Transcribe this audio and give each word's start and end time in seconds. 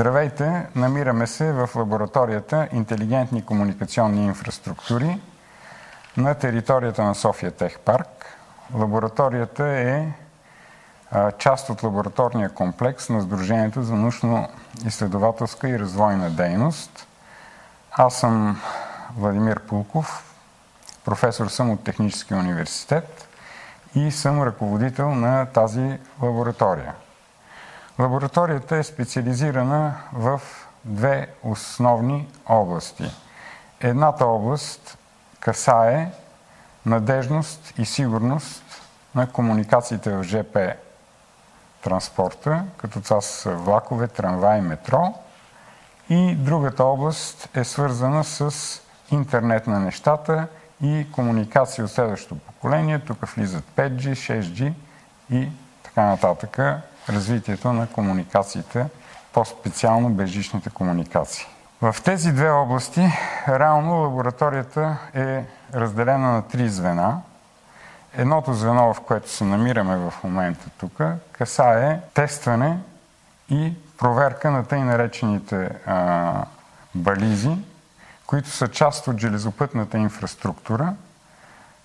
Здравейте! 0.00 0.66
Намираме 0.74 1.26
се 1.26 1.52
в 1.52 1.70
лабораторията 1.76 2.68
Интелигентни 2.72 3.44
комуникационни 3.44 4.24
инфраструктури 4.24 5.20
на 6.16 6.34
територията 6.34 7.04
на 7.04 7.14
София 7.14 7.50
Тех 7.50 7.78
Парк. 7.78 8.36
Лабораторията 8.74 9.66
е 9.66 10.06
част 11.38 11.70
от 11.70 11.82
лабораторния 11.82 12.50
комплекс 12.50 13.08
на 13.08 13.20
Сдружението 13.20 13.82
за 13.82 13.94
научно-изследователска 13.94 15.68
и 15.68 15.78
развойна 15.78 16.30
дейност. 16.30 17.06
Аз 17.92 18.14
съм 18.14 18.60
Владимир 19.16 19.60
Пулков, 19.60 20.34
професор 21.04 21.46
съм 21.46 21.70
от 21.70 21.84
Техническия 21.84 22.38
университет 22.38 23.28
и 23.94 24.10
съм 24.10 24.42
ръководител 24.42 25.14
на 25.14 25.46
тази 25.46 25.98
лаборатория. 26.22 26.94
Лабораторията 28.00 28.76
е 28.76 28.82
специализирана 28.82 29.94
в 30.12 30.40
две 30.84 31.28
основни 31.42 32.28
области. 32.46 33.10
Едната 33.80 34.26
област 34.26 34.98
касае 35.40 36.10
надежност 36.86 37.74
и 37.78 37.84
сигурност 37.84 38.62
на 39.14 39.32
комуникациите 39.32 40.10
в 40.10 40.22
ЖП 40.22 40.74
транспорта, 41.82 42.64
като 42.76 43.00
това 43.00 43.20
са 43.20 43.50
влакове, 43.50 44.08
трамвай, 44.08 44.60
метро. 44.60 45.14
И 46.08 46.34
другата 46.34 46.84
област 46.84 47.48
е 47.56 47.64
свързана 47.64 48.24
с 48.24 48.54
интернет 49.10 49.66
на 49.66 49.80
нещата 49.80 50.46
и 50.82 51.06
комуникация 51.12 51.84
от 51.84 51.90
следващото 51.90 52.38
поколение. 52.38 52.98
Тук 52.98 53.26
влизат 53.26 53.64
5G, 53.76 54.12
6G 54.12 54.72
и 55.30 55.48
така 55.82 56.02
нататък 56.02 56.58
развитието 57.08 57.72
на 57.72 57.86
комуникациите, 57.86 58.86
по-специално 59.32 60.10
безжичните 60.10 60.70
комуникации. 60.70 61.46
В 61.82 61.96
тези 62.04 62.32
две 62.32 62.50
области 62.50 63.12
реално 63.48 64.02
лабораторията 64.02 64.96
е 65.14 65.44
разделена 65.74 66.32
на 66.32 66.42
три 66.42 66.68
звена. 66.68 67.20
Едното 68.16 68.54
звено, 68.54 68.94
в 68.94 69.00
което 69.00 69.30
се 69.30 69.44
намираме 69.44 69.96
в 69.96 70.14
момента 70.24 70.70
тук, 70.78 71.00
касае 71.32 72.00
тестване 72.14 72.78
и 73.48 73.74
проверка 73.98 74.50
на 74.50 74.64
тъй 74.64 74.80
наречените 74.80 75.70
а, 75.86 76.32
бализи, 76.94 77.56
които 78.26 78.50
са 78.50 78.68
част 78.68 79.08
от 79.08 79.18
железопътната 79.18 79.98
инфраструктура, 79.98 80.94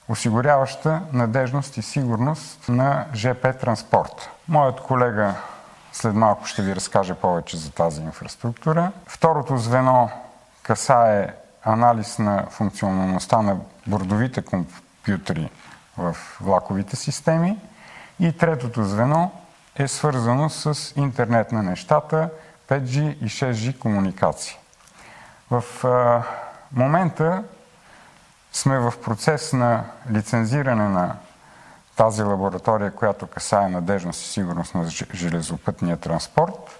осигуряваща 0.09 1.01
надежност 1.13 1.77
и 1.77 1.81
сигурност 1.81 2.69
на 2.69 3.05
ЖП 3.13 3.53
транспорт. 3.53 4.29
Моят 4.47 4.81
колега 4.81 5.35
след 5.93 6.15
малко 6.15 6.45
ще 6.45 6.61
ви 6.61 6.75
разкаже 6.75 7.13
повече 7.13 7.57
за 7.57 7.71
тази 7.71 8.01
инфраструктура. 8.01 8.91
Второто 9.07 9.57
звено 9.57 10.09
касае 10.63 11.33
анализ 11.63 12.19
на 12.19 12.45
функционалността 12.49 13.41
на 13.41 13.57
бордовите 13.87 14.41
компютри 14.41 15.49
в 15.97 16.17
влаковите 16.41 16.95
системи. 16.95 17.57
И 18.19 18.37
третото 18.37 18.83
звено 18.83 19.31
е 19.75 19.87
свързано 19.87 20.49
с 20.49 20.93
интернет 20.95 21.51
на 21.51 21.63
нещата, 21.63 22.29
5G 22.69 23.17
и 23.17 23.29
6G 23.29 23.77
комуникации. 23.77 24.57
В 25.51 25.85
а, 25.85 26.23
момента 26.71 27.43
сме 28.55 28.79
в 28.79 28.93
процес 29.03 29.53
на 29.53 29.83
лицензиране 30.11 30.89
на 30.89 31.15
тази 31.95 32.23
лаборатория, 32.23 32.91
която 32.91 33.27
касае 33.27 33.69
надежност 33.69 34.21
и 34.21 34.27
сигурност 34.27 34.75
на 34.75 34.89
железопътния 35.13 35.97
транспорт. 35.97 36.79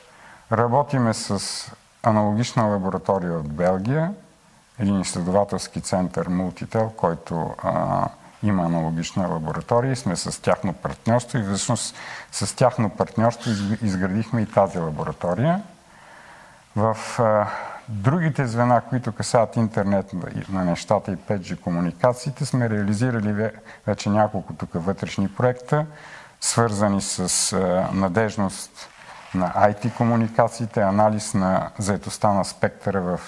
Работиме 0.52 1.14
с 1.14 1.42
аналогична 2.04 2.64
лаборатория 2.64 3.34
от 3.34 3.54
Белгия, 3.54 4.14
един 4.80 5.02
изследователски 5.02 5.82
център 5.82 6.30
Multitel, 6.30 6.96
който 6.96 7.56
а, 7.64 8.08
има 8.44 8.64
аналогична 8.64 9.28
лаборатория 9.28 9.92
и 9.92 9.96
сме 9.96 10.16
с 10.16 10.42
тяхно 10.42 10.74
партньорство 10.74 11.38
и 11.38 11.44
всъщност 11.44 11.96
с 12.32 12.56
тяхно 12.56 12.90
партньорство 12.90 13.52
изградихме 13.82 14.42
и 14.42 14.46
тази 14.46 14.80
лаборатория. 14.80 15.62
В 16.76 16.98
а, 17.20 17.48
другите 17.90 18.48
звена, 18.48 18.82
които 18.82 19.12
касаят 19.12 19.56
интернет 19.56 20.12
на 20.50 20.66
нещата 20.66 21.12
и 21.12 21.18
5G 21.18 21.60
комуникациите, 21.60 22.46
сме 22.46 22.70
реализирали 22.70 23.52
вече 23.88 24.10
няколко 24.10 24.54
тук 24.54 24.70
вътрешни 24.74 25.28
проекта, 25.28 25.86
свързани 26.42 27.02
с 27.02 27.54
а, 27.54 27.90
надежност 27.94 28.90
на 29.34 29.54
IT 29.54 29.94
комуникациите, 29.98 30.82
анализ 30.82 31.34
на 31.34 31.70
заетостта 31.78 32.34
на 32.34 32.46
спектъра 32.46 33.02
в 33.02 33.20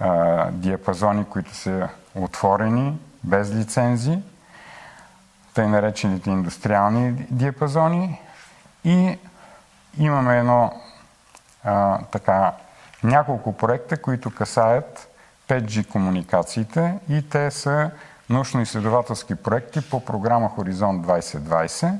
а, 0.00 0.50
диапазони, 0.50 1.24
които 1.24 1.54
са 1.54 1.88
отворени, 2.14 2.98
без 3.24 3.50
лицензи, 3.50 4.18
тъй 5.54 5.66
наречените 5.66 6.30
индустриални 6.30 7.12
диапазони 7.30 8.20
и 8.84 9.18
имаме 9.98 10.38
едно 10.38 10.72
а, 11.64 11.98
така 11.98 12.52
няколко 13.04 13.52
проекта, 13.52 13.96
които 13.96 14.30
касаят 14.30 15.08
5G 15.48 15.88
комуникациите 15.88 16.98
и 17.08 17.28
те 17.28 17.50
са 17.50 17.90
научно-изследователски 18.30 19.34
проекти 19.34 19.90
по 19.90 20.04
програма 20.04 20.48
Хоризонт 20.48 21.06
2020, 21.06 21.94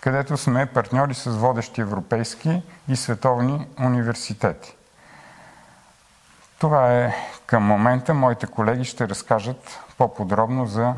където 0.00 0.36
сме 0.36 0.66
партньори 0.66 1.14
с 1.14 1.30
водещи 1.30 1.80
европейски 1.80 2.62
и 2.88 2.96
световни 2.96 3.66
университети. 3.80 4.76
Това 6.58 6.92
е 6.92 7.14
към 7.46 7.62
момента. 7.62 8.14
Моите 8.14 8.46
колеги 8.46 8.84
ще 8.84 9.08
разкажат 9.08 9.80
по-подробно 9.98 10.66
за 10.66 10.94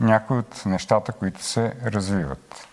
някои 0.00 0.38
от 0.38 0.62
нещата, 0.66 1.12
които 1.12 1.44
се 1.44 1.74
развиват. 1.84 2.68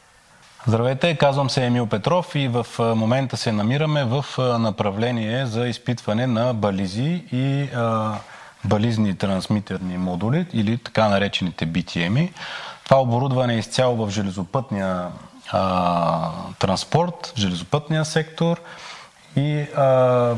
Здравейте, 0.67 1.17
казвам 1.17 1.49
се 1.49 1.65
Емил 1.65 1.87
Петров 1.87 2.35
и 2.35 2.47
в 2.47 2.65
момента 2.79 3.37
се 3.37 3.51
намираме 3.51 4.03
в 4.03 4.25
направление 4.59 5.45
за 5.45 5.67
изпитване 5.67 6.27
на 6.27 6.53
бализи 6.53 7.25
и 7.31 7.69
а, 7.75 8.13
бализни 8.65 9.17
трансмитерни 9.17 9.97
модули 9.97 10.45
или 10.53 10.77
така 10.77 11.09
наречените 11.09 11.67
BTM. 11.67 12.31
Това 12.83 13.01
оборудване 13.01 13.53
е 13.53 13.57
изцяло 13.57 14.05
в 14.05 14.09
железопътния 14.09 15.07
а, 15.51 16.31
транспорт, 16.59 17.33
железопътния 17.37 18.05
сектор 18.05 18.61
и 19.35 19.59
а, 19.61 20.35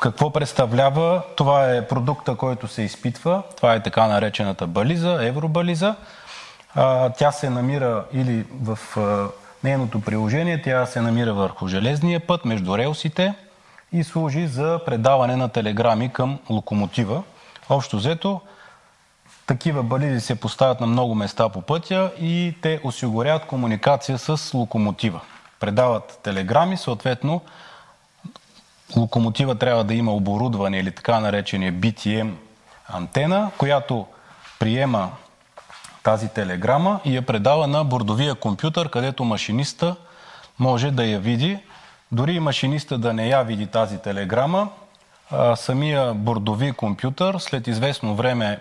какво 0.00 0.30
представлява? 0.30 1.22
Това 1.36 1.74
е 1.74 1.88
продукта, 1.88 2.34
който 2.34 2.68
се 2.68 2.82
изпитва. 2.82 3.42
Това 3.56 3.74
е 3.74 3.82
така 3.82 4.06
наречената 4.06 4.66
бализа, 4.66 5.18
евробализа. 5.20 5.94
Тя 7.18 7.32
се 7.32 7.50
намира 7.50 8.04
или 8.12 8.44
в 8.62 8.78
нейното 9.64 10.00
приложение, 10.00 10.62
тя 10.62 10.86
се 10.86 11.00
намира 11.00 11.34
върху 11.34 11.68
железния 11.68 12.26
път, 12.26 12.44
между 12.44 12.78
релсите 12.78 13.34
и 13.92 14.04
служи 14.04 14.46
за 14.46 14.80
предаване 14.86 15.36
на 15.36 15.48
телеграми 15.48 16.12
към 16.12 16.38
локомотива. 16.50 17.22
Общо 17.70 17.96
взето, 17.96 18.40
такива 19.46 19.82
бализи 19.82 20.20
се 20.20 20.40
поставят 20.40 20.80
на 20.80 20.86
много 20.86 21.14
места 21.14 21.48
по 21.48 21.62
пътя 21.62 22.10
и 22.20 22.56
те 22.62 22.80
осигуряват 22.84 23.46
комуникация 23.46 24.18
с 24.18 24.54
локомотива. 24.54 25.20
Предават 25.60 26.18
телеграми, 26.22 26.76
съответно 26.76 27.40
локомотива 28.96 29.54
трябва 29.54 29.84
да 29.84 29.94
има 29.94 30.12
оборудване 30.12 30.78
или 30.78 30.90
така 30.90 31.20
наречения 31.20 31.72
BTM 31.72 32.30
антена, 32.88 33.50
която 33.58 34.06
приема 34.58 35.10
тази 36.02 36.28
телеграма 36.28 37.00
и 37.04 37.16
я 37.16 37.22
предава 37.22 37.66
на 37.66 37.84
бордовия 37.84 38.34
компютър, 38.34 38.88
където 38.88 39.24
машиниста 39.24 39.96
може 40.58 40.90
да 40.90 41.04
я 41.04 41.20
види. 41.20 41.58
Дори 42.12 42.32
и 42.32 42.40
машиниста 42.40 42.98
да 42.98 43.12
не 43.12 43.28
я 43.28 43.42
види 43.42 43.66
тази 43.66 43.98
телеграма, 43.98 44.68
самия 45.56 46.14
бордови 46.14 46.72
компютър 46.72 47.38
след 47.38 47.66
известно 47.66 48.14
време 48.14 48.60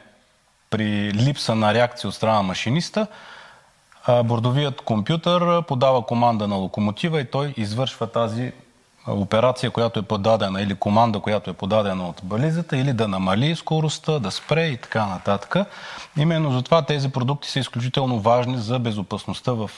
при 0.69 1.13
липса 1.13 1.55
на 1.55 1.73
реакция 1.73 2.07
от 2.07 2.15
страна 2.15 2.41
машиниста, 2.41 3.07
бордовият 4.23 4.81
компютър 4.81 5.61
подава 5.61 6.05
команда 6.05 6.47
на 6.47 6.55
локомотива 6.55 7.21
и 7.21 7.25
той 7.25 7.53
извършва 7.57 8.07
тази 8.07 8.51
операция, 9.07 9.71
която 9.71 9.99
е 9.99 10.03
подадена 10.03 10.61
или 10.61 10.75
команда, 10.75 11.19
която 11.19 11.49
е 11.49 11.53
подадена 11.53 12.07
от 12.07 12.21
бализата, 12.23 12.77
или 12.77 12.93
да 12.93 13.07
намали 13.07 13.55
скоростта, 13.55 14.19
да 14.19 14.31
спре 14.31 14.65
и 14.65 14.77
така 14.77 15.05
нататък. 15.05 15.55
Именно 16.17 16.51
затова 16.51 16.81
тези 16.81 17.09
продукти 17.09 17.49
са 17.49 17.59
изключително 17.59 18.19
важни 18.19 18.57
за 18.57 18.79
безопасността 18.79 19.51
в 19.51 19.71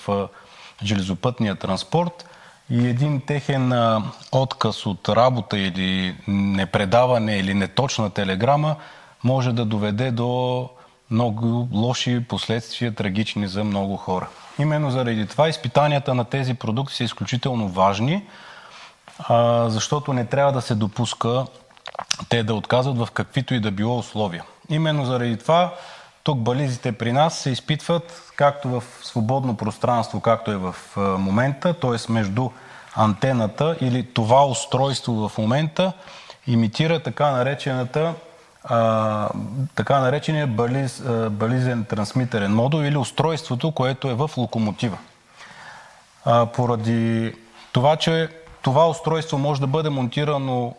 железопътния 0.84 1.56
транспорт 1.56 2.25
и 2.70 2.88
един 2.88 3.22
техен 3.22 3.74
отказ 4.31 4.86
от 4.86 5.10
работа 5.10 5.58
или 5.58 6.16
непредаване 6.28 7.38
или 7.38 7.54
неточна 7.54 8.10
телеграма 8.10 8.76
може 9.24 9.54
да 9.54 9.66
доведе 9.66 10.12
до 10.12 10.69
много 11.12 11.68
лоши 11.74 12.26
последствия, 12.30 12.96
трагични 12.96 13.48
за 13.48 13.64
много 13.64 13.98
хора. 13.98 14.28
Именно 14.60 14.92
заради 14.92 15.28
това 15.28 15.50
изпитанията 15.50 16.14
на 16.14 16.24
тези 16.24 16.54
продукти 16.54 16.96
са 16.96 17.04
изключително 17.04 17.68
важни 17.68 18.24
а, 19.19 19.69
защото 19.69 20.13
не 20.13 20.25
трябва 20.25 20.51
да 20.51 20.62
се 20.62 20.75
допуска 20.75 21.45
те 22.30 22.44
да 22.44 22.54
отказват 22.54 22.98
в 22.98 23.12
каквито 23.12 23.54
и 23.54 23.60
да 23.60 23.71
било 23.71 23.98
условия. 23.98 24.44
Именно 24.69 25.06
заради 25.06 25.38
това 25.38 25.74
тук 26.24 26.39
бализите 26.39 26.92
при 26.92 27.12
нас 27.12 27.38
се 27.38 27.50
изпитват 27.50 28.31
както 28.36 28.69
в 28.69 28.83
свободно 29.01 29.57
пространство, 29.57 30.19
както 30.19 30.51
е 30.51 30.57
в 30.57 30.75
момента, 30.98 31.74
т.е. 31.74 32.12
между 32.12 32.50
антената 32.95 33.77
или 33.81 34.13
това 34.13 34.45
устройство 34.45 35.30
в 35.30 35.38
момента 35.38 35.94
имитира 36.48 37.00
така 37.00 37.31
наречената 37.31 38.13
а, 38.63 39.30
така 39.75 40.00
наречения 40.00 40.48
бализ, 40.48 41.00
а, 41.00 41.30
бализен 41.30 41.86
трансмитерен 41.86 42.56
модул 42.56 42.83
или 42.83 42.98
устройството, 42.98 43.71
което 43.71 44.09
е 44.09 44.13
в 44.13 44.31
локомотива. 44.38 44.98
А, 46.25 46.45
поради 46.45 47.33
това, 47.71 47.95
че 47.95 48.30
това 48.63 48.88
устройство 48.88 49.38
може 49.38 49.62
да 49.62 49.68
бъде 49.68 49.89
монтирано 49.89 50.75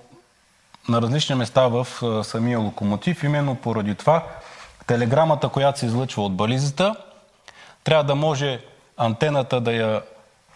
на 0.88 1.02
различни 1.02 1.34
места 1.34 1.66
в 1.66 1.86
самия 2.25 2.58
локомотив, 2.58 3.22
именно 3.22 3.54
поради 3.54 3.94
това 3.94 4.25
телеграмата, 4.86 5.48
която 5.48 5.78
се 5.78 5.86
излъчва 5.86 6.22
от 6.22 6.36
бализата, 6.36 6.96
трябва 7.84 8.04
да 8.04 8.14
може 8.14 8.60
антената 8.96 9.60
да 9.60 9.72
я 9.72 10.02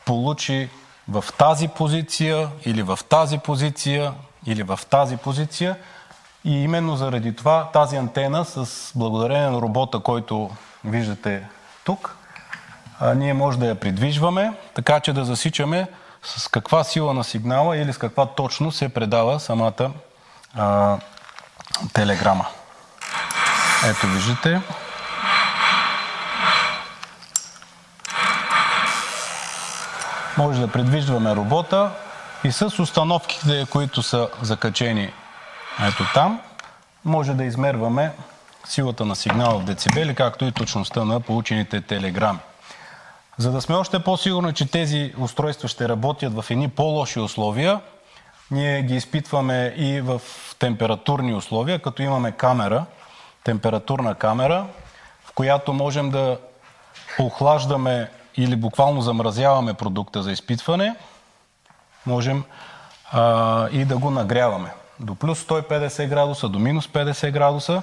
получи 0.05 0.69
в 1.09 1.25
тази 1.39 1.69
позиция 1.69 2.49
или 2.65 2.83
в 2.83 2.99
тази 3.09 3.39
позиция 3.39 4.13
или 4.47 4.63
в 4.63 4.81
тази 4.91 5.17
позиция. 5.17 5.77
И 6.45 6.63
именно 6.63 6.97
заради 6.97 7.37
това 7.37 7.71
тази 7.73 7.97
антена 7.97 8.45
с 8.45 8.93
благодарение 8.95 9.49
на 9.51 9.61
робота, 9.61 10.01
който 10.01 10.51
виждате 10.85 11.47
тук, 11.85 12.17
ние 13.17 13.35
може 13.35 13.59
да 13.59 13.67
я 13.67 13.75
придвижваме, 13.75 14.53
така 14.75 15.01
че 15.01 15.13
да 15.13 15.25
засичаме 15.25 15.87
с 16.23 16.49
каква 16.49 16.85
сила 16.85 17.15
на 17.15 17.25
сигнала 17.25 17.77
или 17.77 17.93
с 17.93 17.99
каква 17.99 18.27
точност 18.27 18.79
се 18.79 18.89
предава 18.89 19.41
самата 19.41 19.91
а, 20.57 20.97
телеграма. 21.93 22.47
Ето 23.87 24.07
виждате. 24.07 24.61
Може 30.37 30.61
да 30.61 30.69
предвиждаме 30.69 31.35
робота 31.37 31.91
и 32.45 32.53
с 32.53 32.79
установките, 32.79 33.67
които 33.71 34.03
са 34.03 34.29
закачени 34.43 35.13
ето 35.87 36.05
там, 36.15 36.41
може 37.05 37.35
да 37.35 37.45
измерваме 37.45 38.13
силата 38.65 39.05
на 39.05 39.17
сигнала 39.17 39.59
в 39.59 39.65
децибели, 39.65 40.15
както 40.15 40.45
и 40.45 40.53
точността 40.53 41.05
на 41.05 41.21
получените 41.21 41.81
телеграми. 41.81 42.39
За 43.39 43.53
да 43.53 43.61
сме 43.61 43.75
още 43.75 43.99
по-сигурни, 43.99 44.55
че 44.55 44.71
тези 44.71 45.15
устройства 45.19 45.69
ще 45.69 45.89
работят 45.89 46.35
в 46.35 46.51
едни 46.51 46.69
по-лоши 46.69 47.21
условия, 47.21 47.81
ние 48.51 48.83
ги 48.83 48.97
изпитваме 48.97 49.75
и 49.77 50.01
в 50.01 50.21
температурни 50.59 51.35
условия, 51.35 51.79
като 51.79 52.03
имаме 52.03 52.33
камера, 52.33 52.85
температурна 53.45 54.15
камера, 54.15 54.67
в 55.25 55.33
която 55.33 55.73
можем 55.73 56.11
да 56.11 56.39
охлаждаме 57.19 58.11
или 58.37 58.57
буквално 58.57 59.01
замразяваме 59.01 59.75
продукта 59.75 60.23
за 60.23 60.33
изпитване, 60.33 60.97
можем 62.07 62.45
а, 63.13 63.69
и 63.69 63.85
да 63.85 63.99
го 63.99 64.11
нагряваме 64.11 64.73
до 65.01 65.15
плюс 65.15 65.45
150 65.45 66.09
градуса, 66.09 66.49
до 66.49 66.59
минус 66.59 66.89
50 66.89 67.31
градуса. 67.31 67.83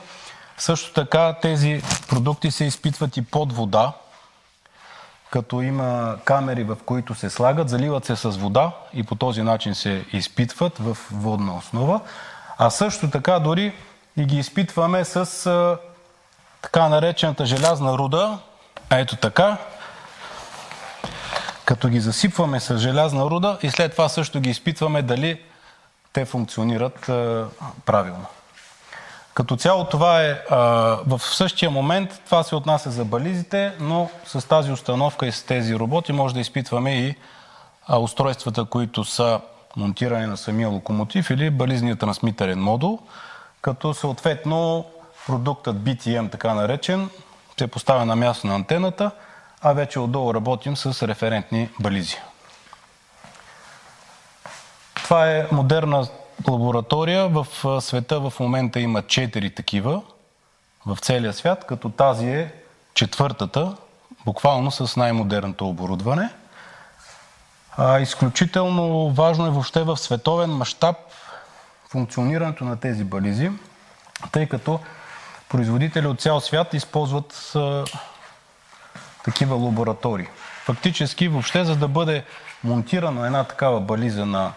Също 0.58 0.94
така 0.94 1.36
тези 1.42 1.82
продукти 2.10 2.52
се 2.52 2.66
изпитват 2.66 3.18
и 3.18 3.22
под 3.22 3.54
вода, 3.54 3.94
като 5.36 5.62
има 5.62 6.18
камери, 6.26 6.64
в 6.64 6.78
които 6.86 7.16
се 7.16 7.30
слагат, 7.30 7.70
заливат 7.70 8.06
се 8.06 8.16
с 8.16 8.30
вода 8.30 8.72
и 8.94 9.04
по 9.04 9.16
този 9.16 9.42
начин 9.42 9.76
се 9.76 10.06
изпитват 10.14 10.78
в 10.80 10.98
водна 11.12 11.58
основа. 11.58 12.00
А 12.58 12.70
също 12.70 13.10
така 13.10 13.40
дори 13.40 13.74
и 14.18 14.26
ги 14.26 14.38
изпитваме 14.38 15.06
с 15.06 15.46
а, 15.46 15.78
така 16.62 16.90
наречената 16.90 17.46
желязна 17.46 17.98
руда. 17.98 18.38
Ето 18.92 19.16
така. 19.16 19.58
Като 21.66 21.90
ги 21.90 22.00
засипваме 22.00 22.60
с 22.60 22.78
желязна 22.78 23.26
руда 23.26 23.58
и 23.64 23.70
след 23.70 23.92
това 23.92 24.10
също 24.10 24.40
ги 24.40 24.50
изпитваме 24.50 25.02
дали 25.02 25.42
те 26.14 26.26
функционират 26.26 27.10
а, 27.10 27.48
правилно. 27.86 28.26
Като 29.36 29.56
цяло 29.56 29.86
това 29.86 30.24
е 30.24 30.42
а, 30.50 30.58
в 31.08 31.20
същия 31.20 31.72
момент, 31.72 32.22
това 32.26 32.44
се 32.44 32.56
отнася 32.56 32.92
за 32.92 33.06
бализите, 33.06 33.74
но 33.80 34.10
с 34.26 34.48
тази 34.48 34.72
установка 34.72 35.28
и 35.28 35.32
с 35.32 35.44
тези 35.44 35.76
роботи 35.76 36.14
може 36.14 36.34
да 36.34 36.40
изпитваме 36.40 36.96
и 36.96 37.16
а, 37.88 38.00
устройствата, 38.00 38.66
които 38.66 39.04
са 39.04 39.42
монтирани 39.76 40.26
на 40.26 40.38
самия 40.38 40.70
локомотив 40.70 41.30
или 41.30 41.50
бализния 41.50 41.96
трансмитерен 41.96 42.60
модул, 42.60 43.00
като 43.62 43.94
съответно 43.94 44.86
продуктът 45.28 45.78
BTM, 45.78 46.32
така 46.32 46.54
наречен, 46.54 47.10
се 47.60 47.68
поставя 47.68 48.06
на 48.06 48.16
място 48.16 48.48
на 48.48 48.56
антената, 48.56 49.12
а 49.62 49.74
вече 49.74 50.00
отдолу 50.00 50.34
работим 50.34 50.78
с 50.78 51.08
референтни 51.08 51.70
бализи. 51.80 52.18
Това 54.94 55.32
е 55.32 55.48
модерна 55.52 56.08
лаборатория. 56.48 57.30
В 57.30 57.48
света 57.82 58.20
в 58.20 58.34
момента 58.40 58.80
има 58.80 59.02
4 59.02 59.56
такива 59.56 60.02
в 60.86 60.98
целия 61.02 61.34
свят, 61.34 61.66
като 61.68 61.90
тази 61.90 62.28
е 62.28 62.54
четвъртата, 62.94 63.76
буквално 64.26 64.72
с 64.72 64.96
най-модерното 64.96 65.70
оборудване. 65.70 66.30
А, 67.78 68.00
изключително 68.00 69.10
важно 69.10 69.48
е 69.48 69.50
въобще 69.50 69.84
в 69.84 69.98
световен 69.98 70.50
мащаб 70.50 70.96
функционирането 71.90 72.64
на 72.64 72.80
тези 72.80 73.04
бализи, 73.04 73.52
тъй 74.32 74.48
като 74.48 74.80
производители 75.50 76.08
от 76.08 76.22
цял 76.22 76.42
свят 76.42 76.74
използват 76.74 77.52
а, 77.56 77.86
такива 79.24 79.56
лаборатории. 79.56 80.28
Фактически, 80.64 81.28
въобще, 81.28 81.66
за 81.66 81.76
да 81.76 81.88
бъде 81.88 82.24
монтирана 82.64 83.26
една 83.26 83.44
такава 83.44 83.82
бализа 83.82 84.26
на 84.26 84.52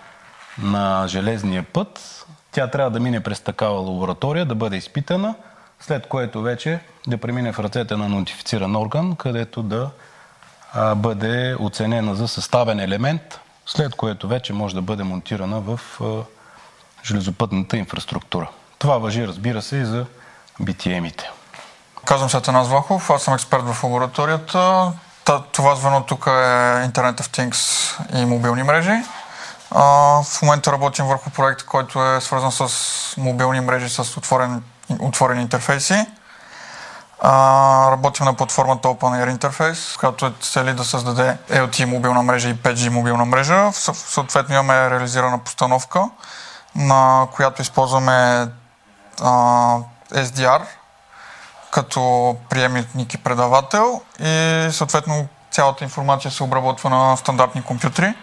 на 0.63 1.05
железния 1.09 1.63
път, 1.63 2.27
тя 2.53 2.67
трябва 2.67 2.91
да 2.91 3.01
мине 3.01 3.21
през 3.21 3.41
такава 3.41 3.81
лаборатория, 3.81 4.45
да 4.45 4.55
бъде 4.55 4.77
изпитана, 4.77 5.35
след 5.81 6.07
което 6.07 6.43
вече 6.43 6.81
да 7.07 7.19
премине 7.19 7.53
в 7.53 7.59
ръцете 7.59 7.97
на 7.97 8.09
нотифициран 8.09 8.77
орган, 8.77 9.17
където 9.17 9.63
да 9.63 9.91
а, 10.73 10.95
бъде 10.95 11.57
оценена 11.59 12.15
за 12.15 12.29
съставен 12.29 12.81
елемент, 12.81 13.41
след 13.67 13.95
което 13.95 14.29
вече 14.29 14.53
може 14.53 14.75
да 14.75 14.83
бъде 14.83 15.03
монтирана 15.03 15.61
в 15.61 15.81
а, 16.01 16.05
железопътната 17.05 17.77
инфраструктура. 17.77 18.49
Това 18.79 18.99
въжи, 18.99 19.27
разбира 19.27 19.63
се, 19.63 19.77
и 19.77 19.85
за 19.85 20.07
BTM-ите. 20.63 21.31
Казвам 22.05 22.31
се 22.31 22.37
Атанас 22.37 22.69
Влахов, 22.69 23.11
аз 23.11 23.23
съм 23.23 23.35
експерт 23.35 23.63
в 23.63 23.85
лабораторията. 23.85 24.93
Това 25.53 25.75
звено 25.75 26.03
тук 26.03 26.27
е 26.27 26.31
Internet 26.89 27.21
of 27.21 27.23
Things 27.23 27.95
и 28.23 28.25
мобилни 28.25 28.63
мрежи. 28.63 29.03
А, 29.71 29.83
в 30.23 30.43
момента 30.43 30.73
работим 30.73 31.07
върху 31.07 31.31
проект, 31.31 31.63
който 31.63 32.05
е 32.05 32.21
свързан 32.21 32.53
с 32.53 33.15
мобилни 33.17 33.61
мрежи 33.61 33.89
с 33.89 34.17
отворен, 34.17 34.63
отворени 35.01 35.43
интерфейси. 35.43 36.07
А, 37.21 37.91
работим 37.91 38.25
на 38.25 38.35
платформата 38.35 38.89
OpenAir 38.89 39.37
Interface, 39.37 39.99
която 39.99 40.27
е 40.27 40.33
цели 40.41 40.73
да 40.73 40.85
създаде 40.85 41.37
LTE 41.51 41.85
мобилна 41.85 42.23
мрежа 42.23 42.49
и 42.49 42.55
5G 42.55 42.89
мобилна 42.89 43.25
мрежа. 43.25 43.73
Съответно 43.73 44.55
имаме 44.55 44.91
реализирана 44.91 45.39
постановка, 45.39 46.11
на 46.75 47.27
която 47.33 47.63
използваме 47.63 48.49
а, 49.23 49.79
SDR 50.13 50.63
като 51.71 52.37
приемник 52.49 53.15
и 53.15 53.19
предавател 53.19 54.01
и 54.21 54.69
съответно 54.73 55.29
цялата 55.51 55.85
информация 55.85 56.31
се 56.31 56.43
обработва 56.43 56.91
на 56.91 57.17
стандартни 57.17 57.63
компютри. 57.63 58.15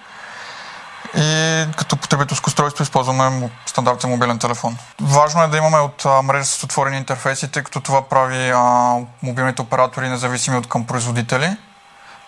И 1.18 1.66
като 1.78 1.98
потребителско 1.98 2.48
устройство 2.48 2.84
използваме 2.84 3.50
стандартен 3.66 4.10
мобилен 4.10 4.40
телефон. 4.40 4.78
Важно 5.02 5.44
е 5.44 5.48
да 5.48 5.58
имаме 5.58 5.78
от 5.78 6.06
а, 6.06 6.22
мрежа 6.22 6.46
с 6.46 6.64
отворени 6.64 6.98
интерфейси, 6.98 7.52
тъй 7.52 7.64
като 7.64 7.82
това 7.82 8.02
прави 8.02 8.50
а, 8.50 8.96
мобилните 9.24 9.62
оператори 9.62 10.10
независими 10.10 10.58
от 10.58 10.70
към 10.70 10.86
производители. 10.86 11.58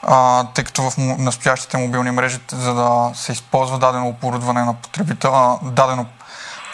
А, 0.03 0.43
тъй 0.43 0.63
като 0.63 0.89
в 0.89 0.97
настоящите 0.97 1.77
мобилни 1.77 2.11
мрежи, 2.11 2.39
за 2.51 2.73
да 2.73 3.11
се 3.13 3.31
използва 3.31 3.79
дадено 3.79 4.07
оборудване 4.07 4.63
на 4.63 4.73
потребител, 4.73 5.59
дадено 5.63 6.05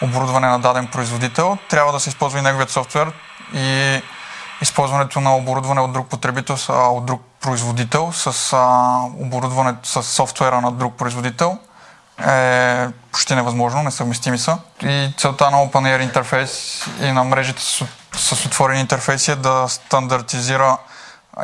оборудване 0.02 0.48
на 0.48 0.58
даден 0.58 0.86
производител, 0.86 1.58
трябва 1.70 1.92
да 1.92 2.00
се 2.00 2.08
използва 2.08 2.38
и 2.38 2.42
неговият 2.42 2.70
софтуер 2.70 3.12
и 3.54 4.00
използването 4.60 5.20
на 5.20 5.36
оборудване 5.36 5.80
от 5.80 5.92
друг 5.92 6.08
потребител, 6.08 6.56
от 6.68 7.06
друг 7.06 7.22
производител 7.40 8.12
с 8.12 8.56
оборудване 9.20 9.74
с 9.82 10.02
софтуера 10.02 10.60
на 10.60 10.72
друг 10.72 10.94
производител– 10.94 11.58
е 12.18 12.88
почти 13.12 13.34
невъзможно, 13.34 13.82
несъвместими 13.82 14.38
са. 14.38 14.58
И 14.82 15.14
целта 15.18 15.50
на 15.50 15.56
OpenAir 15.56 16.02
интерфейс 16.02 16.84
и 17.00 17.12
на 17.12 17.24
мрежите 17.24 17.62
с, 17.62 17.86
с 18.12 18.46
отворени 18.46 18.80
интерфейси 18.80 19.30
е 19.30 19.36
да 19.36 19.66
стандартизира 19.68 20.78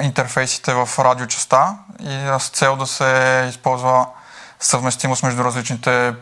интерфейсите 0.02 0.74
в 0.74 0.88
радиочаста 0.98 1.74
и 2.00 2.38
с 2.38 2.48
цел 2.48 2.76
да 2.76 2.86
се 2.86 3.46
използва 3.48 4.06
съвместимост 4.60 5.22
между 5.22 5.44
различните 5.44 6.14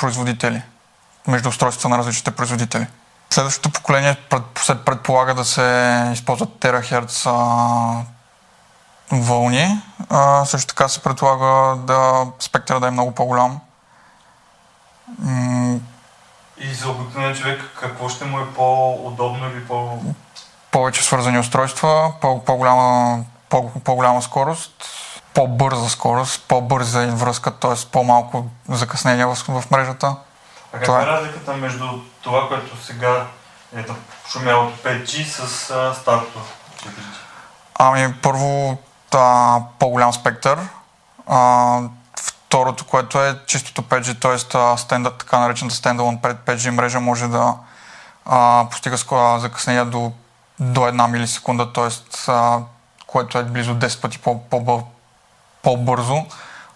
производители, 0.00 0.62
между 1.26 1.48
устройствата 1.48 1.88
на 1.88 1.98
различните 1.98 2.30
производители. 2.30 2.86
Следващото 3.30 3.70
поколение 3.70 4.16
пред, 4.30 4.84
предполага 4.84 5.34
да 5.34 5.44
се 5.44 6.10
използват 6.12 6.58
терахерц 6.60 7.26
вълни. 9.12 9.82
А, 10.10 10.44
също 10.44 10.74
така 10.74 10.88
се 10.88 11.02
предлага 11.02 11.76
да 11.76 12.26
спектъра 12.38 12.80
да 12.80 12.86
е 12.86 12.90
много 12.90 13.12
по-голям. 13.12 13.60
И 16.58 16.74
за 16.74 16.90
обикновен 16.90 17.34
човек 17.34 17.62
какво 17.80 18.08
ще 18.08 18.24
му 18.24 18.40
е 18.40 18.54
по-удобно 18.54 19.50
или 19.50 19.64
по... 19.64 19.98
Повече 20.70 21.04
свързани 21.04 21.38
устройства, 21.38 22.12
по-голяма, 22.20 23.24
по-голяма 23.84 24.22
скорост, 24.22 24.72
по-бърза 25.34 25.88
скорост, 25.88 26.44
по-бърза 26.48 27.06
връзка, 27.06 27.50
т.е. 27.50 27.86
по-малко 27.92 28.46
закъснение 28.68 29.26
в, 29.26 29.34
в 29.34 29.70
мрежата. 29.70 30.16
А 30.72 30.78
каква 30.78 31.02
е 31.02 31.06
разликата 31.06 31.56
между 31.56 31.86
това, 32.22 32.48
което 32.48 32.84
сега 32.84 33.26
е 33.76 33.84
шумялото 34.30 34.76
5G 34.76 35.24
с 35.24 35.70
а, 35.70 35.94
старото 35.94 36.38
4G? 36.76 36.90
Ами 37.74 38.14
първо 38.22 38.78
та, 39.10 39.56
по-голям 39.78 40.12
спектър. 40.12 40.58
А, 41.26 41.80
второто, 42.50 42.84
което 42.84 43.22
е 43.22 43.38
чистото 43.46 43.82
5G, 43.82 44.20
т.е. 44.20 45.18
така 45.18 45.38
наречената 45.38 45.76
standalone 45.76 46.20
5G 46.20 46.70
мрежа 46.70 47.00
може 47.00 47.28
да 47.28 47.54
а, 48.26 48.66
постига 48.70 48.96
закъснение 49.38 49.84
до, 49.84 50.12
до 50.60 50.86
една 50.86 51.08
милисекунда, 51.08 51.72
т.е. 51.72 51.90
което 53.06 53.38
е 53.38 53.44
близо 53.44 53.74
10 53.74 54.00
пъти 54.00 54.18
по, 54.18 54.42
по, 54.42 54.82
по-бързо 55.62 56.26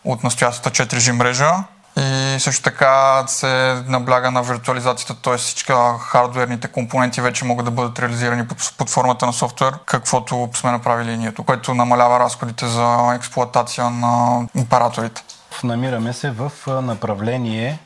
от 0.04 0.24
настоящата 0.24 0.70
4G 0.70 1.12
мрежа. 1.12 1.54
И 1.96 2.36
също 2.38 2.62
така 2.62 3.24
се 3.26 3.82
набляга 3.86 4.30
на 4.30 4.42
виртуализацията, 4.42 5.22
т.е. 5.22 5.36
всички 5.36 5.72
хардуерните 6.00 6.68
компоненти 6.68 7.20
вече 7.20 7.44
могат 7.44 7.64
да 7.64 7.70
бъдат 7.70 7.98
реализирани 7.98 8.48
под, 8.48 8.74
под 8.78 8.90
формата 8.90 9.26
на 9.26 9.32
софтуер, 9.32 9.74
каквото 9.86 10.48
сме 10.54 10.70
направили 10.70 11.16
ние, 11.16 11.34
което 11.34 11.74
намалява 11.74 12.20
разходите 12.20 12.66
за 12.66 13.14
експлуатация 13.16 13.90
на 13.90 14.42
операторите. 14.58 15.22
Намираме 15.64 16.12
се 16.12 16.30
в 16.30 16.52
направление 16.82 17.78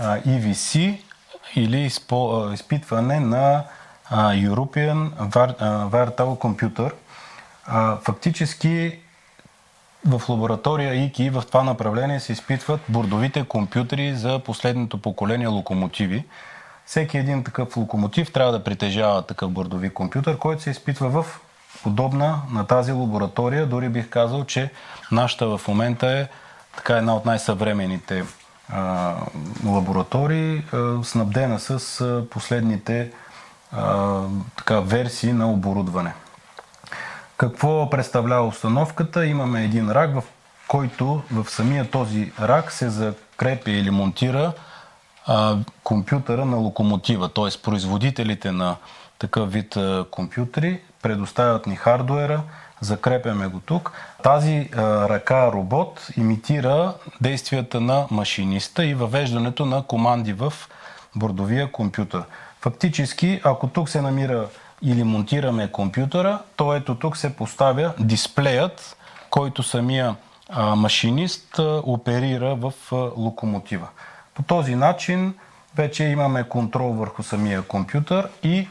EVC 0.00 1.00
или 1.56 1.90
изпитване 2.52 3.20
на 3.20 3.64
European 4.12 5.10
Virtual 5.90 6.38
Computer. 6.38 6.92
Фактически 8.02 8.98
в 10.06 10.22
лаборатория 10.28 10.94
ИКИ 10.94 11.30
в 11.30 11.42
това 11.46 11.62
направление 11.62 12.20
се 12.20 12.32
изпитват 12.32 12.80
бордовите 12.88 13.44
компютри 13.44 14.14
за 14.14 14.38
последното 14.38 14.98
поколение 14.98 15.46
локомотиви. 15.46 16.24
Всеки 16.86 17.18
един 17.18 17.44
такъв 17.44 17.76
локомотив 17.76 18.32
трябва 18.32 18.52
да 18.52 18.64
притежава 18.64 19.22
такъв 19.22 19.50
бордови 19.50 19.90
компютър, 19.90 20.38
който 20.38 20.62
се 20.62 20.70
изпитва 20.70 21.22
в 21.22 21.40
подобна 21.82 22.40
на 22.50 22.66
тази 22.66 22.92
лаборатория. 22.92 23.66
Дори 23.66 23.88
бих 23.88 24.08
казал, 24.08 24.44
че 24.44 24.70
нашата 25.12 25.58
в 25.58 25.68
момента 25.68 26.06
е 26.06 26.28
така 26.76 26.96
една 26.96 27.16
от 27.16 27.26
най-съвременните 27.26 28.24
а, 28.68 29.14
лаборатории, 29.66 30.64
а, 30.72 31.04
снабдена 31.04 31.60
с 31.60 32.00
а, 32.00 32.24
последните 32.30 33.10
а, 33.72 34.20
така, 34.56 34.80
версии 34.80 35.32
на 35.32 35.50
оборудване. 35.50 36.14
Какво 37.36 37.90
представлява 37.90 38.46
установката? 38.46 39.26
Имаме 39.26 39.64
един 39.64 39.90
рак, 39.90 40.14
в 40.14 40.22
който 40.68 41.22
в 41.32 41.50
самия 41.50 41.90
този 41.90 42.32
рак 42.40 42.72
се 42.72 42.90
закрепя 42.90 43.70
или 43.70 43.90
монтира 43.90 44.52
а, 45.26 45.56
компютъра 45.84 46.44
на 46.44 46.56
локомотива, 46.56 47.28
т.е. 47.28 47.62
производителите 47.62 48.52
на 48.52 48.76
такъв 49.18 49.52
вид 49.52 49.76
а, 49.76 50.04
компютри 50.10 50.80
предоставят 51.02 51.66
ни 51.66 51.76
хардуера, 51.76 52.42
закрепяме 52.82 53.46
го 53.46 53.60
тук. 53.60 53.92
Тази 54.22 54.68
а, 54.76 55.08
ръка 55.08 55.52
робот 55.52 56.06
имитира 56.16 56.94
действията 57.20 57.80
на 57.80 58.06
машиниста 58.10 58.84
и 58.84 58.94
въвеждането 58.94 59.66
на 59.66 59.82
команди 59.82 60.32
в 60.32 60.52
бордовия 61.16 61.72
компютър. 61.72 62.22
Фактически, 62.60 63.40
ако 63.44 63.68
тук 63.68 63.88
се 63.88 64.00
намира 64.00 64.48
или 64.82 65.04
монтираме 65.04 65.72
компютъра, 65.72 66.38
то 66.56 66.74
ето 66.74 66.94
тук 66.94 67.16
се 67.16 67.36
поставя 67.36 67.92
дисплеят, 67.98 68.96
който 69.30 69.62
самия 69.62 70.16
а, 70.48 70.74
машинист 70.76 71.58
а, 71.58 71.82
оперира 71.84 72.54
в 72.54 72.72
а, 72.92 72.96
локомотива. 72.96 73.88
По 74.34 74.42
този 74.42 74.74
начин 74.74 75.34
вече 75.76 76.04
имаме 76.04 76.48
контрол 76.48 76.92
върху 76.92 77.22
самия 77.22 77.62
компютър 77.62 78.28
и 78.42 78.68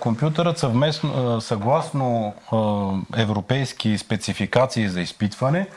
компютърът 0.00 0.58
съвместно, 0.58 1.40
съгласно 1.40 2.34
европейски 3.16 3.98
спецификации 3.98 4.88
за 4.88 5.00
изпитване 5.00 5.68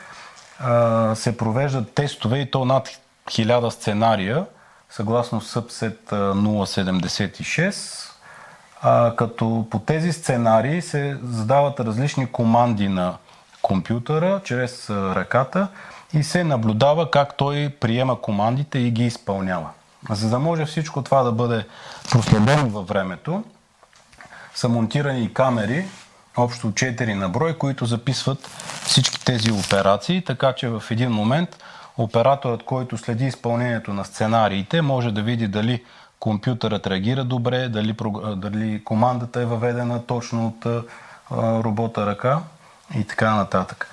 се 1.14 1.36
провеждат 1.36 1.94
тестове 1.94 2.38
и 2.38 2.50
то 2.50 2.64
над 2.64 2.88
1000 3.28 3.70
сценария, 3.70 4.46
съгласно 4.90 5.40
Subset 5.40 6.10
076 6.10 8.12
а, 8.82 9.16
като 9.16 9.66
по 9.70 9.78
тези 9.78 10.12
сценарии 10.12 10.82
се 10.82 11.18
задават 11.22 11.80
различни 11.80 12.26
команди 12.26 12.88
на 12.88 13.16
компютъра 13.62 14.40
чрез 14.44 14.90
ръката 14.90 15.68
и 16.12 16.22
се 16.22 16.44
наблюдава 16.44 17.10
как 17.10 17.36
той 17.36 17.74
приема 17.80 18.20
командите 18.20 18.78
и 18.78 18.90
ги 18.90 19.04
изпълнява. 19.04 19.70
За 20.10 20.30
да 20.30 20.38
може 20.38 20.64
всичко 20.64 21.02
това 21.02 21.22
да 21.22 21.32
бъде 21.32 21.66
проследено 22.10 22.68
във 22.68 22.88
времето, 22.88 23.44
са 24.56 24.68
монтирани 24.68 25.34
камери, 25.34 25.86
общо 26.36 26.72
4 26.72 27.14
на 27.14 27.28
брой, 27.28 27.58
които 27.58 27.86
записват 27.86 28.50
всички 28.84 29.24
тези 29.24 29.52
операции, 29.52 30.24
така 30.24 30.52
че 30.52 30.68
в 30.68 30.82
един 30.90 31.10
момент 31.10 31.48
операторът, 31.98 32.62
който 32.62 32.98
следи 32.98 33.24
изпълнението 33.24 33.92
на 33.92 34.04
сценариите, 34.04 34.82
може 34.82 35.10
да 35.10 35.22
види 35.22 35.48
дали 35.48 35.84
компютърът 36.20 36.86
реагира 36.86 37.24
добре, 37.24 37.68
дали, 37.68 37.94
дали 38.36 38.84
командата 38.84 39.40
е 39.40 39.44
въведена 39.44 40.06
точно 40.06 40.46
от 40.46 40.66
а, 40.66 40.82
робота 41.62 42.06
ръка 42.06 42.40
и 42.94 43.04
така 43.04 43.34
нататък. 43.34 43.88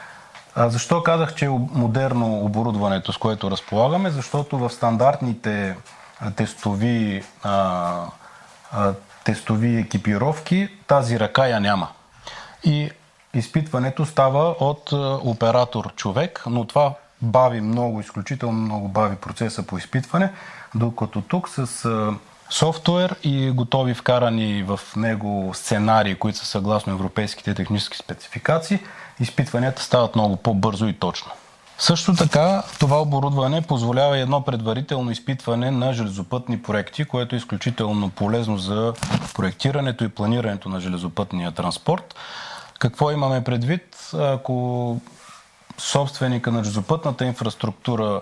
А 0.55 0.69
защо 0.69 1.03
казах, 1.03 1.35
че 1.35 1.45
е 1.45 1.49
модерно 1.49 2.45
оборудването, 2.45 3.13
с 3.13 3.17
което 3.17 3.51
разполагаме? 3.51 4.09
Защото 4.09 4.57
в 4.57 4.69
стандартните 4.69 5.75
тестови, 6.35 7.23
а, 7.43 8.05
а, 8.71 8.93
тестови 9.23 9.77
екипировки 9.77 10.69
тази 10.87 11.19
ръка 11.19 11.47
я 11.47 11.59
няма. 11.59 11.87
И 12.63 12.91
изпитването 13.33 14.05
става 14.05 14.55
от 14.59 14.91
оператор 15.23 15.93
човек, 15.95 16.43
но 16.47 16.65
това 16.65 16.93
бави 17.21 17.61
много, 17.61 17.99
изключително 17.99 18.59
много 18.59 18.87
бави 18.87 19.15
процеса 19.15 19.63
по 19.67 19.77
изпитване, 19.77 20.31
докато 20.75 21.21
тук 21.21 21.49
с 21.49 21.87
софтуер 22.49 23.15
и 23.23 23.51
готови 23.51 23.93
вкарани 23.93 24.63
в 24.63 24.79
него 24.95 25.51
сценарии, 25.53 26.15
които 26.15 26.37
са 26.37 26.45
съгласно 26.45 26.93
европейските 26.93 27.53
технически 27.53 27.97
спецификации, 27.97 28.79
изпитванията 29.19 29.81
стават 29.81 30.15
много 30.15 30.35
по-бързо 30.35 30.87
и 30.87 30.93
точно. 30.93 31.31
Също 31.83 32.15
така, 32.15 32.63
това 32.79 33.01
оборудване 33.01 33.61
позволява 33.61 34.17
едно 34.17 34.41
предварително 34.41 35.11
изпитване 35.11 35.71
на 35.71 35.93
железопътни 35.93 36.61
проекти, 36.61 37.05
което 37.05 37.35
е 37.35 37.37
изключително 37.37 38.09
полезно 38.09 38.57
за 38.57 38.93
проектирането 39.33 40.03
и 40.03 40.09
планирането 40.09 40.69
на 40.69 40.79
железопътния 40.79 41.51
транспорт. 41.51 42.15
Какво 42.79 43.11
имаме 43.11 43.43
предвид? 43.43 44.11
Ако 44.13 44.97
собственика 45.77 46.51
на 46.51 46.63
железопътната 46.63 47.25
инфраструктура 47.25 48.21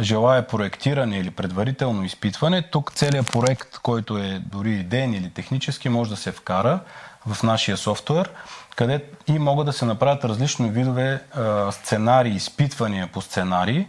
желая 0.00 0.46
проектиране 0.46 1.18
или 1.18 1.30
предварително 1.30 2.04
изпитване, 2.04 2.62
тук 2.62 2.92
целият 2.92 3.32
проект, 3.32 3.78
който 3.78 4.18
е 4.18 4.42
дори 4.46 4.72
идеен 4.72 5.14
или 5.14 5.30
технически, 5.30 5.88
може 5.88 6.10
да 6.10 6.16
се 6.16 6.32
вкара 6.32 6.80
в 7.26 7.42
нашия 7.42 7.76
софтуер, 7.76 8.30
къде 8.76 9.04
и 9.26 9.38
могат 9.38 9.66
да 9.66 9.72
се 9.72 9.84
направят 9.84 10.24
различни 10.24 10.70
видове 10.70 11.22
а, 11.34 11.72
сценарии, 11.72 12.32
изпитвания 12.32 13.06
по 13.12 13.20
сценарии. 13.20 13.86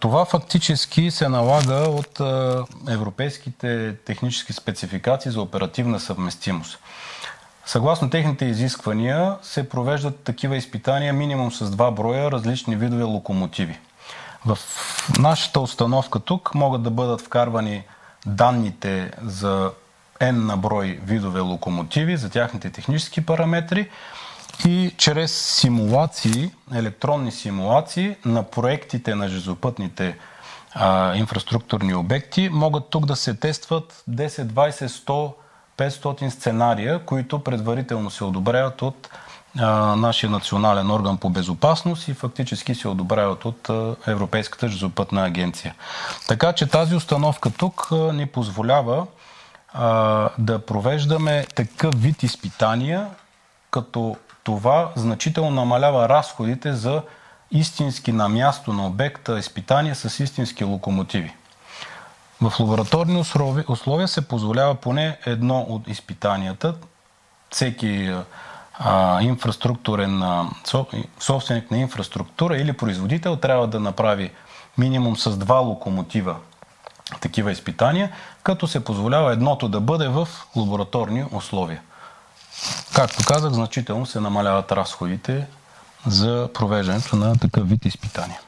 Това 0.00 0.24
фактически 0.24 1.10
се 1.10 1.28
налага 1.28 1.74
от 1.74 2.20
европейските 2.88 3.96
технически 4.04 4.52
спецификации 4.52 5.30
за 5.30 5.40
оперативна 5.40 6.00
съвместимост. 6.00 6.78
Съгласно 7.66 8.10
техните 8.10 8.44
изисквания 8.44 9.36
се 9.42 9.68
провеждат 9.68 10.20
такива 10.20 10.56
изпитания 10.56 11.12
минимум 11.12 11.52
с 11.52 11.70
два 11.70 11.90
броя 11.90 12.30
различни 12.30 12.76
видове 12.76 13.02
локомотиви. 13.02 13.78
В 14.46 14.58
нашата 15.18 15.60
установка 15.60 16.20
тук 16.20 16.54
могат 16.54 16.82
да 16.82 16.90
бъдат 16.90 17.20
вкарвани 17.20 17.82
данните 18.26 19.10
за 19.22 19.70
N 20.20 20.46
на 20.46 20.56
брой 20.56 21.00
видове 21.04 21.40
локомотиви, 21.40 22.16
за 22.16 22.30
тяхните 22.30 22.70
технически 22.70 23.26
параметри 23.26 23.90
и 24.66 24.94
чрез 24.96 25.32
симулации, 25.32 26.50
електронни 26.74 27.32
симулации 27.32 28.16
на 28.24 28.42
проектите 28.42 29.14
на 29.14 29.28
железопътните 29.28 30.18
а, 30.74 31.14
инфраструктурни 31.14 31.94
обекти, 31.94 32.48
могат 32.52 32.90
тук 32.90 33.06
да 33.06 33.16
се 33.16 33.34
тестват 33.34 34.02
10, 34.10 34.44
20, 34.44 34.86
100, 34.86 35.32
500 35.76 36.28
сценария, 36.28 36.98
които 37.04 37.38
предварително 37.38 38.10
се 38.10 38.24
одобряват 38.24 38.82
от 38.82 39.10
а, 39.58 39.96
нашия 39.96 40.30
национален 40.30 40.90
орган 40.90 41.16
по 41.16 41.30
безопасност 41.30 42.08
и 42.08 42.14
фактически 42.14 42.74
се 42.74 42.88
одобряват 42.88 43.44
от 43.44 43.70
а, 43.70 43.96
Европейската 44.06 44.68
железопътна 44.68 45.24
агенция. 45.24 45.74
Така 46.28 46.52
че 46.52 46.66
тази 46.66 46.94
установка 46.94 47.50
тук 47.50 47.88
а, 47.92 47.94
ни 47.94 48.26
позволява 48.26 49.06
а, 49.78 50.28
да 50.38 50.58
провеждаме 50.58 51.46
такъв 51.54 52.02
вид 52.02 52.22
изпитания, 52.22 53.06
като 53.70 54.16
това 54.44 54.92
значително 54.96 55.50
намалява 55.50 56.08
разходите 56.08 56.72
за 56.72 57.02
истински 57.50 58.12
на 58.12 58.28
място 58.28 58.72
на 58.72 58.86
обекта 58.86 59.38
изпитания 59.38 59.94
с 59.94 60.20
истински 60.20 60.64
локомотиви. 60.64 61.34
В 62.40 62.60
лабораторни 62.60 63.24
условия 63.68 64.08
се 64.08 64.28
позволява 64.28 64.74
поне 64.74 65.18
едно 65.26 65.60
от 65.60 65.88
изпитанията. 65.88 66.74
Всеки 67.50 68.14
а, 68.78 69.22
инфраструктурен 69.22 70.22
а, 70.22 70.50
собственик 71.20 71.70
на 71.70 71.78
инфраструктура 71.78 72.56
или 72.56 72.72
производител 72.72 73.36
трябва 73.36 73.66
да 73.66 73.80
направи 73.80 74.30
минимум 74.78 75.16
с 75.16 75.36
два 75.36 75.58
локомотива 75.58 76.36
такива 77.20 77.52
изпитания, 77.52 78.12
като 78.42 78.68
се 78.68 78.84
позволява 78.84 79.32
едното 79.32 79.68
да 79.68 79.80
бъде 79.80 80.08
в 80.08 80.28
лабораторни 80.56 81.24
условия. 81.32 81.82
Както 82.94 83.24
казах, 83.26 83.52
значително 83.52 84.06
се 84.06 84.20
намаляват 84.20 84.72
разходите 84.72 85.46
за 86.06 86.48
провеждането 86.54 87.16
на 87.16 87.38
такъв 87.38 87.68
вид 87.68 87.84
изпитания. 87.84 88.40